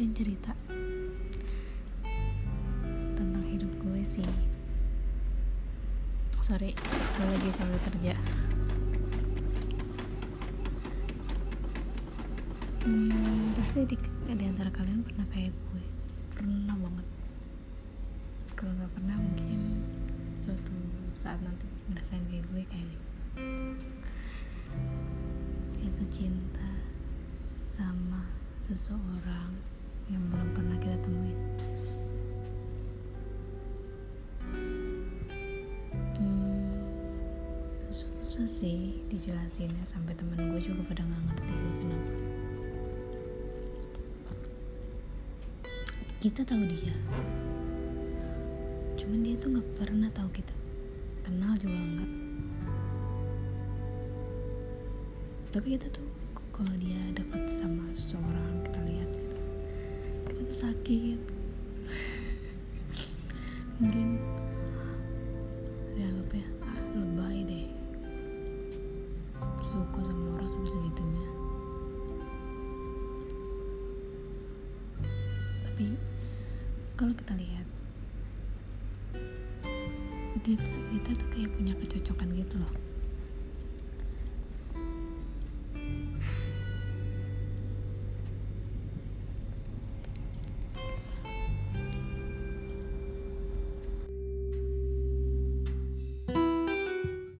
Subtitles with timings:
[0.00, 0.56] pengen cerita
[3.20, 4.24] tentang hidup gue sih.
[6.40, 6.72] Sorry
[7.20, 8.16] gue lagi sambil kerja.
[12.80, 13.96] Hmm, pasti di,
[14.40, 15.84] di antara kalian pernah kayak gue?
[16.32, 17.06] Pernah banget.
[18.56, 19.84] Kalau nggak pernah mungkin
[20.32, 20.80] suatu
[21.12, 23.12] saat nanti ngerasain kayak gue kayaknya gitu.
[25.76, 26.72] jatuh cinta
[27.60, 28.24] sama
[28.64, 29.60] seseorang
[30.10, 31.38] yang belum pernah kita temuin.
[36.20, 36.84] Hmm,
[37.86, 42.12] susah sih dijelasinnya sampai temen gue juga pada nggak ngerti gue kenapa.
[46.20, 46.94] Kita tahu dia.
[49.00, 50.54] Cuman dia tuh nggak pernah tahu kita.
[51.24, 52.20] Kenal juga enggak
[55.50, 56.06] tapi kita tuh
[56.54, 58.99] kalau dia dekat sama seseorang kita lihat
[60.60, 61.20] sakit.
[63.80, 64.20] Mungkin
[65.96, 67.66] dianggapnya ah lebay deh.
[69.64, 71.26] Suka sama orang sampai segitunya.
[75.64, 75.86] Tapi
[77.00, 77.66] kalau kita lihat
[80.44, 82.72] dia tuh kita tuh kayak punya kecocokan gitu loh